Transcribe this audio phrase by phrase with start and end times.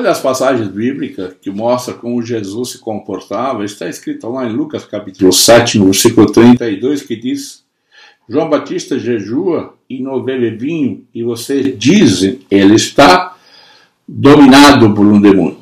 [0.00, 4.86] Uma das passagens bíblicas que mostra como Jesus se comportava está escrita lá em Lucas
[4.86, 7.64] capítulo 7, no versículo 32, que diz:
[8.26, 13.36] João Batista jejua e não bebe vinho, e vocês dizem, ele está
[14.08, 15.58] dominado por um demônio.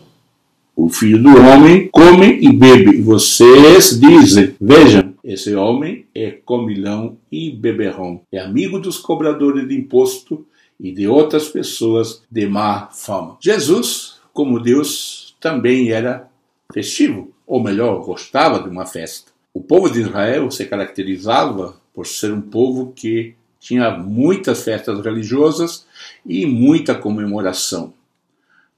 [0.76, 7.16] O filho do homem come e bebe, e vocês dizem, vejam, esse homem é comilão
[7.32, 10.46] e beberrão, é amigo dos cobradores de imposto
[10.78, 13.36] e de outras pessoas de má fama.
[13.40, 16.30] Jesus, como Deus, também era
[16.72, 19.32] festivo, ou melhor, gostava de uma festa.
[19.52, 25.84] O povo de Israel se caracterizava por ser um povo que tinha muitas festas religiosas
[26.24, 27.92] e muita comemoração.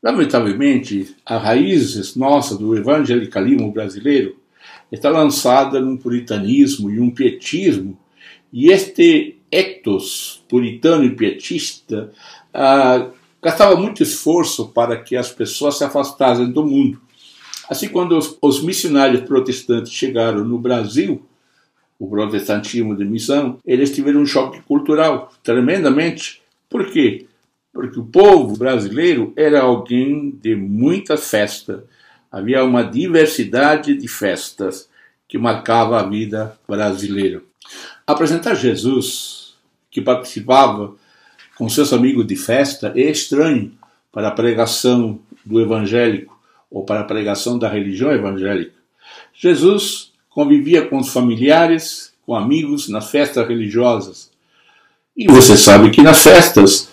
[0.03, 4.37] Lamentavelmente, as raízes nossas do evangelicalismo brasileiro
[4.91, 7.99] está lançada num puritanismo e um pietismo,
[8.51, 12.11] e este ectos puritano e pietista
[12.55, 13.11] ah,
[13.43, 17.01] gastava muito esforço para que as pessoas se afastassem do mundo.
[17.69, 21.25] Assim, quando os, os missionários protestantes chegaram no Brasil,
[21.99, 26.43] o protestantismo de missão, eles tiveram um choque cultural tremendamente.
[26.69, 27.27] Por quê?
[27.73, 31.85] Porque o povo brasileiro era alguém de muita festa.
[32.33, 34.89] Havia uma diversidade de festas
[35.29, 37.43] que marcava a vida brasileira.
[38.07, 39.55] Apresentar Jesus,
[39.91, 40.97] que participava
[41.61, 43.71] com seus amigos de festa, é estranho
[44.11, 48.73] para a pregação do evangélico ou para a pregação da religião evangélica.
[49.35, 54.31] Jesus convivia com os familiares, com amigos nas festas religiosas.
[55.15, 56.89] E você sabe que nas festas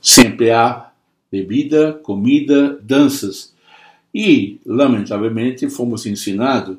[0.00, 0.88] sempre há
[1.30, 3.52] bebida, comida, danças.
[4.14, 6.78] E, lamentavelmente, fomos ensinados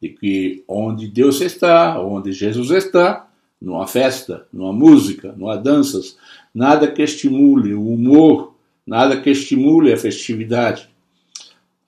[0.00, 3.28] de que onde Deus está, onde Jesus está,
[3.62, 6.16] não há festa, não há música, não há danças,
[6.52, 10.88] nada que estimule o humor, nada que estimule a festividade.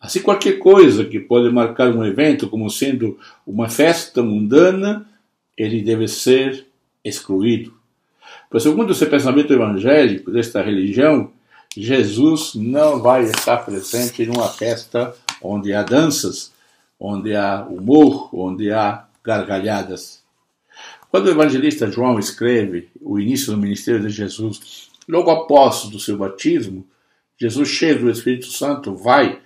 [0.00, 5.06] Assim, qualquer coisa que pode marcar um evento como sendo uma festa mundana,
[5.56, 6.66] ele deve ser
[7.04, 7.74] excluído.
[8.48, 11.32] Pois, segundo esse pensamento evangélico desta religião,
[11.76, 16.52] Jesus não vai estar presente numa festa onde há danças,
[17.00, 20.23] onde há humor, onde há gargalhadas.
[21.14, 26.18] Quando o evangelista João escreve o início do ministério de Jesus, logo após do seu
[26.18, 26.84] batismo,
[27.40, 29.40] Jesus, cheio do Espírito Santo, vai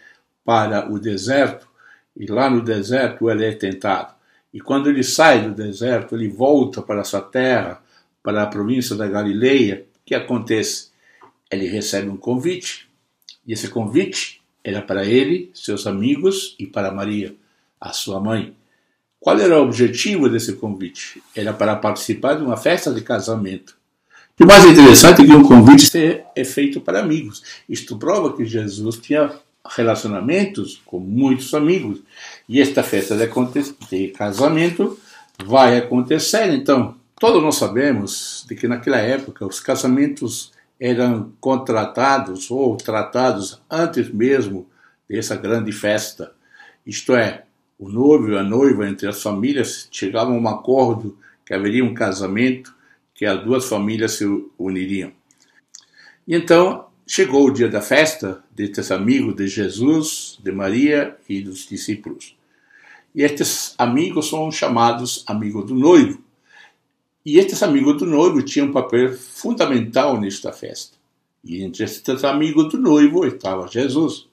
[0.47, 1.69] para o deserto,
[2.17, 4.15] e lá no deserto ele é tentado.
[4.51, 7.83] E quando ele sai do deserto, ele volta para sua terra,
[8.23, 10.89] para a província da Galileia, o que acontece?
[11.51, 12.89] Ele recebe um convite,
[13.47, 17.35] e esse convite era para ele, seus amigos e para Maria,
[17.79, 18.57] a sua mãe.
[19.21, 21.23] Qual era o objetivo desse convite?
[21.35, 23.77] Era para participar de uma festa de casamento.
[24.39, 27.43] E o mais interessante é que um convite é feito para amigos.
[27.69, 29.33] Isto prova que Jesus tinha
[29.69, 32.01] relacionamentos com muitos amigos.
[32.49, 34.99] E esta festa de casamento
[35.45, 36.53] vai acontecer.
[36.55, 44.09] Então, todos nós sabemos de que naquela época os casamentos eram contratados ou tratados antes
[44.09, 44.69] mesmo
[45.11, 46.33] dessa grande festa.
[46.87, 47.43] Isto é,
[47.79, 51.17] o noivo e a noiva entre as famílias chegavam a um acordo
[51.47, 52.75] que haveria um casamento,
[53.15, 54.25] que as duas famílias se
[54.59, 55.13] uniriam.
[56.27, 61.67] E então Chegou o dia da festa destes amigos de Jesus, de Maria e dos
[61.67, 62.37] discípulos.
[63.15, 66.23] E estes amigos são chamados amigos do noivo.
[67.25, 70.99] E estes amigos do noivo tinham um papel fundamental nesta festa.
[71.43, 74.28] E entre estes amigos do noivo estava Jesus.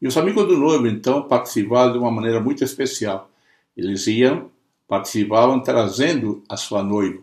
[0.00, 3.28] E os amigos do noivo, então, participavam de uma maneira muito especial.
[3.76, 4.50] Eles iam,
[4.86, 7.22] participavam trazendo a sua noiva.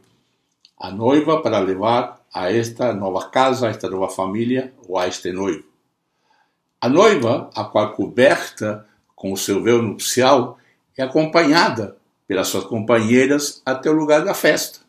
[0.78, 5.32] A noiva para levar a esta nova casa, a esta nova família ou a este
[5.32, 5.64] noivo.
[6.82, 10.60] A noiva, a qual coberta com o seu véu nupcial,
[10.98, 11.98] é acompanhada
[12.28, 14.80] pelas suas companheiras até o lugar da festa.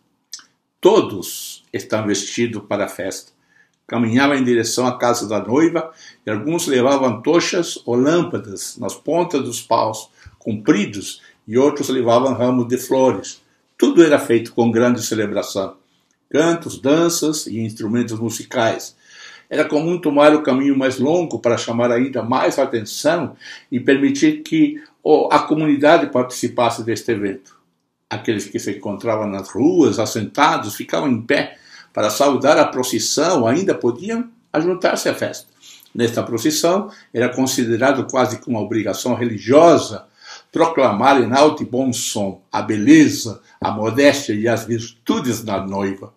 [0.81, 3.36] Todos estão vestidos para a festa.
[3.87, 5.93] Caminhavam em direção à casa da noiva
[6.27, 12.67] e alguns levavam tochas ou lâmpadas nas pontas dos paus compridos e outros levavam ramos
[12.69, 13.43] de flores.
[13.79, 15.77] Tudo era feito com grande celebração
[16.31, 18.97] cantos, danças e instrumentos musicais.
[19.49, 23.37] Era comum tomar o caminho mais longo para chamar ainda mais atenção
[23.71, 24.83] e permitir que
[25.31, 27.57] a comunidade participasse deste evento.
[28.11, 31.59] Aqueles que se encontravam nas ruas, assentados, ficavam em pé
[31.97, 35.47] para saudar a procissão, ainda podiam ajuntar-se à festa.
[35.95, 40.05] Nesta procissão, era considerado quase como uma obrigação religiosa
[40.53, 46.13] proclamar em alto e bom som a beleza, a modéstia e as virtudes da noiva.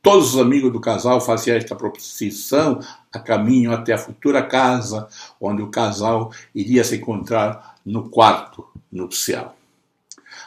[0.00, 2.78] Todos os amigos do casal faziam esta procissão
[3.12, 5.08] a caminho até a futura casa,
[5.40, 9.56] onde o casal iria se encontrar no quarto nupcial.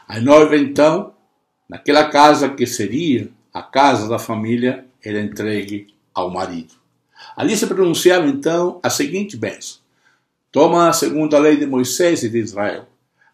[0.07, 1.11] A noiva, então,
[1.67, 6.75] naquela casa que seria a casa da família, era entregue ao marido.
[7.35, 9.79] Ali se pronunciava, então, a seguinte bênção:
[10.51, 12.87] Toma a lei de Moisés e de Israel.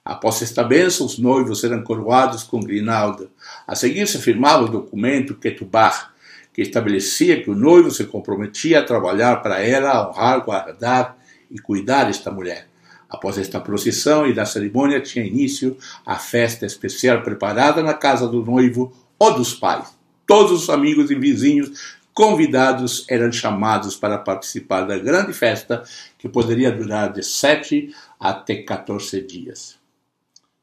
[0.06, 3.30] Após esta bênção, os noivos eram coroados com grinalda.
[3.68, 6.12] A seguir se firmava o documento Ketubah,
[6.54, 11.18] que estabelecia que o noivo se comprometia a trabalhar para ela, honrar, guardar
[11.52, 12.70] e cuidar desta mulher.
[13.10, 18.42] Após esta procissão e da cerimônia tinha início a festa especial preparada na casa do
[18.42, 20.03] noivo ou dos pais.
[20.26, 25.84] Todos os amigos e vizinhos convidados eram chamados para participar da grande festa
[26.18, 29.78] que poderia durar de sete até 14 dias.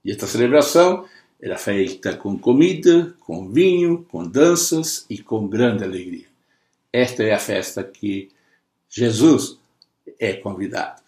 [0.04, 1.04] E esta celebração
[1.40, 6.26] era feita com comida, com vinho, com danças e com grande alegria.
[6.92, 8.30] Esta é a festa que
[8.88, 9.58] Jesus
[10.18, 11.00] é convidado.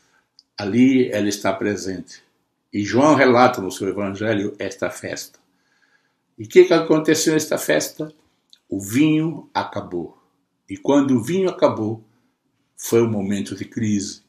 [0.56, 2.22] Ali ele está presente.
[2.72, 5.38] E João relata no seu evangelho esta festa.
[6.38, 8.12] E o que, que aconteceu nesta festa?
[8.72, 10.16] O vinho acabou.
[10.66, 12.02] E quando o vinho acabou,
[12.74, 14.22] foi um momento de crise.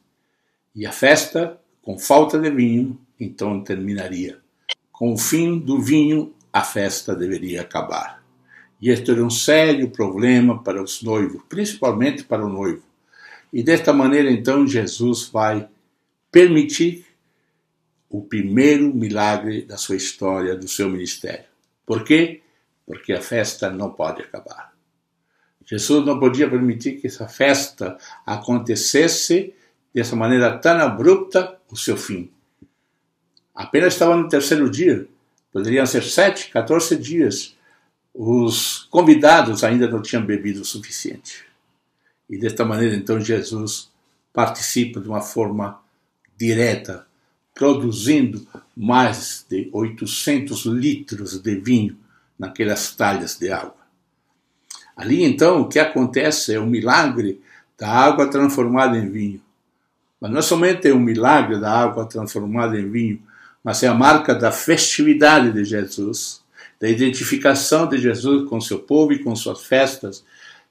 [0.74, 4.38] E a festa, com falta de vinho, então terminaria.
[4.92, 8.22] Com o fim do vinho, a festa deveria acabar.
[8.78, 12.82] E este era um sério problema para os noivos, principalmente para o noivo.
[13.50, 15.66] E desta maneira, então, Jesus vai
[16.30, 17.06] permitir
[18.10, 21.46] o primeiro milagre da sua história, do seu ministério.
[21.86, 22.42] Por quê?
[22.86, 24.74] Porque a festa não pode acabar.
[25.64, 27.96] Jesus não podia permitir que essa festa
[28.26, 29.54] acontecesse
[29.94, 32.30] dessa maneira tão abrupta o seu fim.
[33.54, 35.06] Apenas estava no terceiro dia,
[35.52, 37.56] poderiam ser sete, 14 dias.
[38.12, 41.44] Os convidados ainda não tinham bebido o suficiente.
[42.28, 43.90] E desta maneira, então, Jesus
[44.32, 45.80] participa de uma forma
[46.36, 47.06] direta,
[47.54, 48.46] produzindo
[48.76, 51.96] mais de 800 litros de vinho
[52.38, 53.84] naquelas talhas de água.
[54.96, 57.40] Ali, então, o que acontece é o milagre
[57.78, 59.40] da água transformada em vinho.
[60.20, 63.20] Mas não é somente o milagre da água transformada em vinho,
[63.62, 66.42] mas é a marca da festividade de Jesus,
[66.80, 70.24] da identificação de Jesus com seu povo e com suas festas,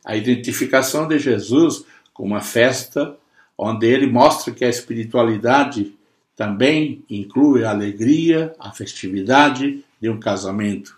[0.05, 1.83] a identificação de Jesus
[2.13, 3.17] com uma festa
[3.57, 5.93] onde ele mostra que a espiritualidade
[6.35, 10.97] também inclui a alegria, a festividade de um casamento.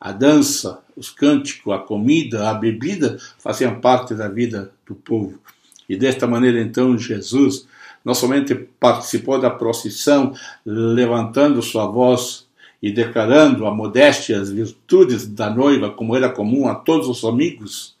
[0.00, 5.38] A dança, os cânticos, a comida, a bebida faziam parte da vida do povo.
[5.88, 7.66] E desta maneira, então, Jesus
[8.04, 10.34] não somente participou da procissão,
[10.64, 12.46] levantando sua voz
[12.80, 17.96] e declarando a modéstia as virtudes da noiva, como era comum a todos os amigos,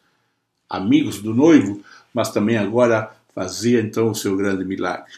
[0.68, 1.80] amigos do noivo,
[2.14, 5.12] mas também agora fazia então o seu grande milagre.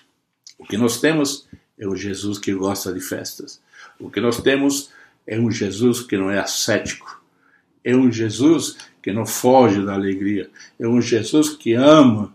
[0.58, 1.46] O que nós temos
[1.78, 3.60] é um Jesus que gosta de festas.
[4.00, 4.90] O que nós temos
[5.28, 7.22] é um Jesus que não é ascético.
[7.84, 10.50] É um Jesus que não foge da alegria.
[10.80, 12.34] É um Jesus que ama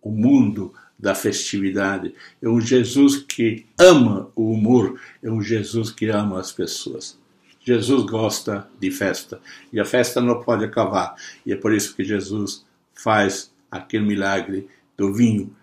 [0.00, 2.14] o mundo, da festividade.
[2.40, 7.18] É um Jesus que ama o humor, é um Jesus que ama as pessoas.
[7.60, 9.40] Jesus gosta de festa
[9.72, 11.16] e a festa não pode acabar.
[11.44, 15.54] E é por isso que Jesus faz aquele milagre do vinho.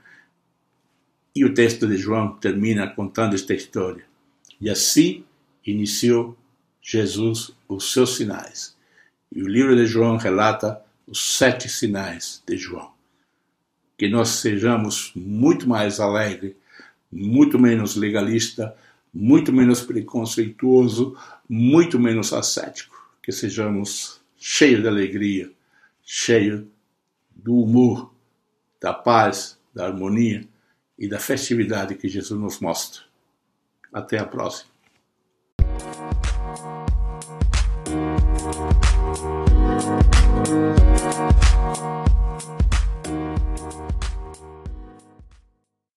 [1.34, 4.04] E o texto de João termina contando esta história.
[4.60, 5.24] E assim
[5.66, 6.38] iniciou
[6.82, 8.76] Jesus os seus sinais.
[9.32, 12.92] E o livro de João relata os sete sinais de João
[14.02, 16.58] que nós sejamos muito mais alegre,
[17.12, 18.76] muito menos legalista,
[19.14, 21.16] muito menos preconceituoso,
[21.48, 25.52] muito menos ascético, que sejamos cheios de alegria,
[26.04, 26.64] cheios
[27.30, 28.12] do humor,
[28.82, 30.48] da paz, da harmonia
[30.98, 33.04] e da festividade que Jesus nos mostra.
[33.94, 34.71] Até a próxima.